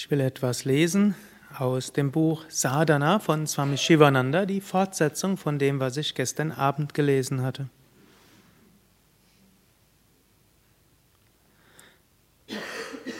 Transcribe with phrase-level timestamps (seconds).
[0.00, 1.16] Ich will etwas lesen
[1.58, 6.94] aus dem Buch Sadhana von Swami Shivananda, die Fortsetzung von dem, was ich gestern Abend
[6.94, 7.68] gelesen hatte.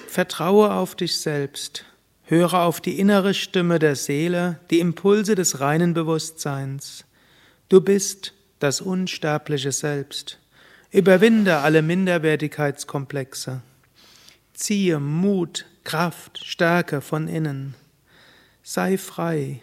[0.06, 1.84] Vertraue auf dich selbst,
[2.22, 7.04] höre auf die innere Stimme der Seele, die Impulse des reinen Bewusstseins.
[7.68, 10.38] Du bist das unsterbliche Selbst.
[10.92, 13.62] Überwinde alle Minderwertigkeitskomplexe.
[14.54, 17.74] Ziehe Mut, Kraft, Stärke von innen.
[18.62, 19.62] Sei frei.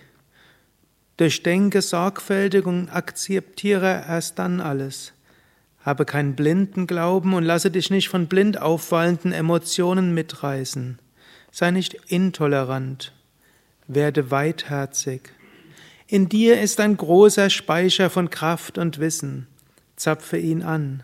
[1.17, 5.13] Durchdenke sorgfältig und akzeptiere erst dann alles.
[5.81, 10.97] Habe keinen blinden Glauben und lasse dich nicht von blind auffallenden Emotionen mitreißen.
[11.51, 13.13] Sei nicht intolerant.
[13.85, 15.29] Werde weitherzig.
[16.07, 19.45] In dir ist ein großer Speicher von Kraft und Wissen.
[19.95, 21.03] Zapfe ihn an.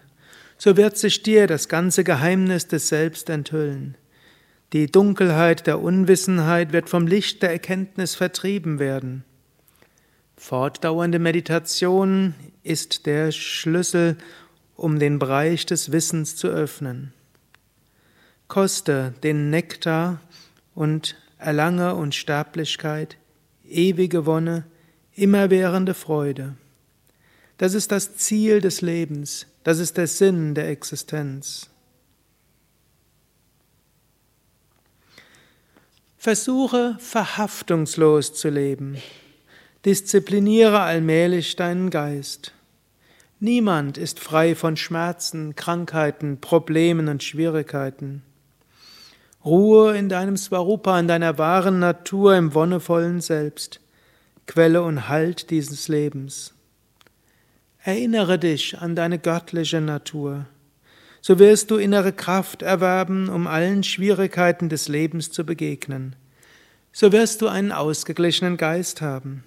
[0.57, 3.97] So wird sich dir das ganze Geheimnis des Selbst enthüllen.
[4.73, 9.25] Die Dunkelheit der Unwissenheit wird vom Licht der Erkenntnis vertrieben werden.
[10.37, 12.33] Fortdauernde Meditation
[12.63, 14.17] ist der Schlüssel,
[14.77, 17.13] um den Bereich des Wissens zu öffnen.
[18.47, 20.21] Koste den Nektar
[20.73, 23.17] und erlange Unsterblichkeit,
[23.67, 24.63] ewige Wonne,
[25.13, 26.55] immerwährende Freude.
[27.57, 31.70] Das ist das Ziel des Lebens, das ist der Sinn der Existenz.
[36.23, 38.97] Versuche verhaftungslos zu leben.
[39.85, 42.53] Diszipliniere allmählich deinen Geist.
[43.39, 48.21] Niemand ist frei von Schmerzen, Krankheiten, Problemen und Schwierigkeiten.
[49.43, 53.81] Ruhe in deinem Svarupa, in deiner wahren Natur, im wonnevollen Selbst,
[54.45, 56.53] Quelle und Halt dieses Lebens.
[57.83, 60.45] Erinnere dich an deine göttliche Natur
[61.21, 66.15] so wirst du innere Kraft erwerben, um allen Schwierigkeiten des Lebens zu begegnen.
[66.91, 69.43] So wirst du einen ausgeglichenen Geist haben.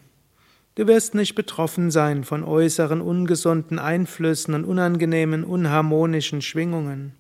[0.77, 7.13] Du wirst nicht betroffen sein von äußeren ungesunden Einflüssen und unangenehmen, unharmonischen Schwingungen.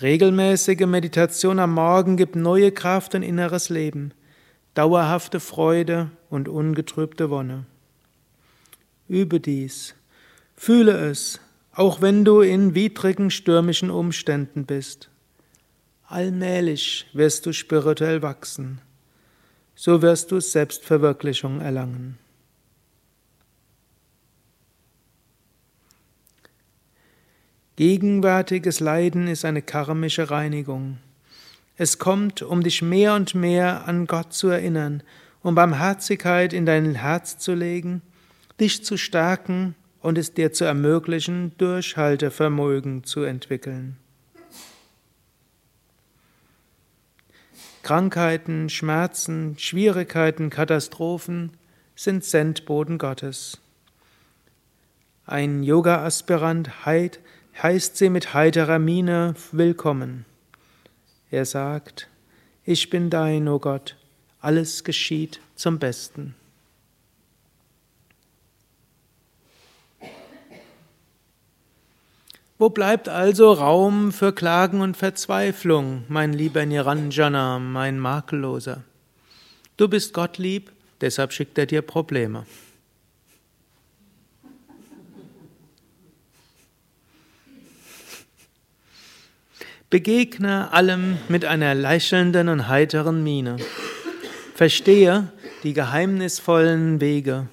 [0.00, 4.12] Regelmäßige Meditation am Morgen gibt neue Kraft und inneres Leben,
[4.74, 7.66] dauerhafte Freude und ungetrübte Wonne.
[9.08, 9.94] Übe dies,
[10.56, 11.40] fühle es,
[11.80, 15.08] auch wenn du in widrigen stürmischen Umständen bist.
[16.04, 18.82] Allmählich wirst du spirituell wachsen,
[19.74, 22.18] so wirst du Selbstverwirklichung erlangen.
[27.76, 30.98] Gegenwärtiges Leiden ist eine karmische Reinigung.
[31.78, 35.02] Es kommt, um dich mehr und mehr an Gott zu erinnern,
[35.42, 38.02] um Barmherzigkeit in dein Herz zu legen,
[38.60, 43.96] dich zu stärken und es dir zu ermöglichen, Durchhaltevermögen zu entwickeln.
[47.82, 51.52] Krankheiten, Schmerzen, Schwierigkeiten, Katastrophen
[51.96, 53.58] sind Sendboden Gottes.
[55.26, 60.24] Ein Yoga-Aspirant heißt sie mit heiterer Miene willkommen.
[61.30, 62.08] Er sagt,
[62.64, 63.96] ich bin dein, o oh Gott,
[64.40, 66.34] alles geschieht zum Besten.
[72.60, 78.84] Wo bleibt also Raum für Klagen und Verzweiflung, mein lieber Niranjana, mein Makelloser?
[79.78, 80.70] Du bist Gott lieb,
[81.00, 82.44] deshalb schickt er dir Probleme.
[89.88, 93.56] Begegne allem mit einer lächelnden und heiteren Miene.
[94.54, 95.32] Verstehe
[95.62, 97.48] die geheimnisvollen Wege.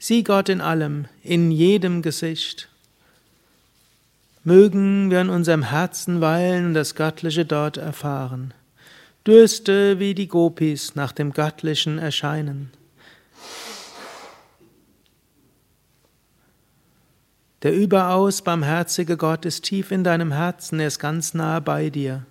[0.00, 2.71] Sieh Gott in allem, in jedem Gesicht.
[4.44, 8.52] Mögen wir in unserem Herzen weilen und das Göttliche dort erfahren.
[9.24, 12.72] Dürste wie die Gopis nach dem Göttlichen erscheinen.
[17.62, 22.26] Der überaus barmherzige Gott ist tief in deinem Herzen, er ist ganz nahe bei dir.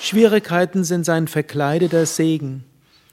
[0.00, 2.64] Schwierigkeiten sind sein verkleideter Segen.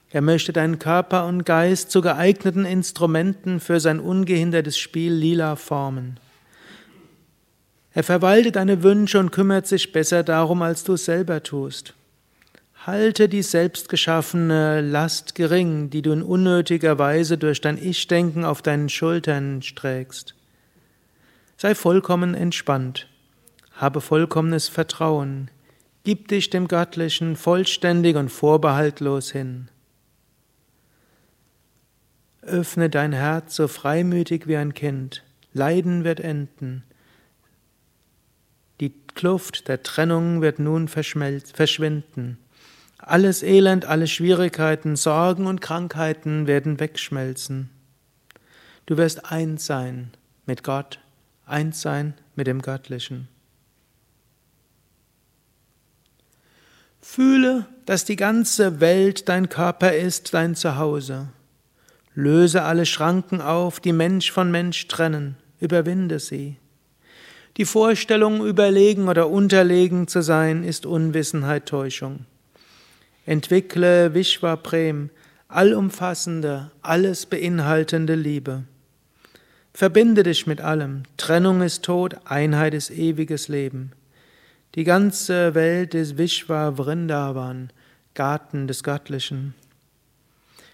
[0.08, 6.18] Er möchte deinen Körper und Geist zu geeigneten Instrumenten für sein ungehindertes Spiel lila formen.
[7.92, 11.94] Er verwaltet deine Wünsche und kümmert sich besser darum, als du es selber tust.
[12.86, 18.88] Halte die selbstgeschaffene Last gering, die du in unnötiger Weise durch dein Ich-Denken auf deinen
[18.88, 20.34] Schultern trägst.
[21.56, 23.06] Sei vollkommen entspannt.
[23.72, 25.50] Habe vollkommenes Vertrauen.
[26.04, 29.68] Gib dich dem Göttlichen vollständig und vorbehaltlos hin.
[32.40, 35.22] Öffne dein Herz so freimütig wie ein Kind.
[35.52, 36.84] Leiden wird enden.
[38.80, 42.38] Die Kluft der Trennung wird nun verschwinden.
[42.96, 47.70] Alles Elend, alle Schwierigkeiten, Sorgen und Krankheiten werden wegschmelzen.
[48.86, 50.10] Du wirst eins sein
[50.46, 50.98] mit Gott,
[51.46, 53.28] eins sein mit dem Göttlichen.
[57.00, 61.28] Fühle, dass die ganze Welt dein Körper ist, dein Zuhause.
[62.14, 66.59] Löse alle Schranken auf, die Mensch von Mensch trennen, überwinde sie.
[67.56, 72.26] Die Vorstellung, überlegen oder unterlegen zu sein, ist Unwissenheit, Täuschung.
[73.26, 75.10] Entwickle Vishwa Prem,
[75.48, 78.64] allumfassende, alles beinhaltende Liebe.
[79.74, 81.04] Verbinde dich mit allem.
[81.16, 83.92] Trennung ist Tod, Einheit ist ewiges Leben.
[84.74, 87.72] Die ganze Welt ist Vishwa Vrindavan,
[88.14, 89.54] Garten des Göttlichen.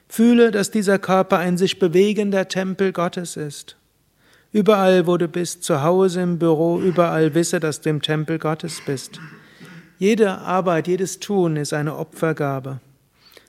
[0.08, 3.75] Fühle, dass dieser Körper ein sich bewegender Tempel Gottes ist.
[4.56, 8.80] Überall, wo du bist, zu Hause, im Büro, überall wisse, dass du im Tempel Gottes
[8.86, 9.20] bist.
[9.98, 12.80] Jede Arbeit, jedes Tun ist eine Opfergabe.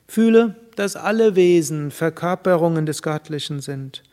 [0.05, 4.03] Fühle, dass alle Wesen Verkörperungen des Göttlichen sind.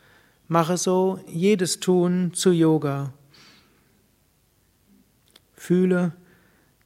[0.47, 3.11] Mache so jedes Tun zu Yoga.
[5.53, 6.13] Fühle,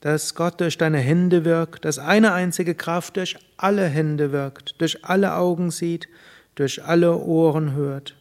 [0.01, 5.05] dass Gott durch deine Hände wirkt, dass eine einzige Kraft durch alle Hände wirkt, durch
[5.05, 6.09] alle Augen sieht,
[6.55, 8.18] durch alle Ohren hört.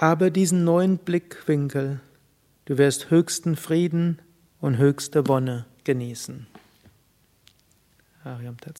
[0.00, 2.00] Habe diesen neuen Blickwinkel.
[2.64, 4.22] Du wirst höchsten Frieden
[4.58, 6.46] und höchste Wonne genießen.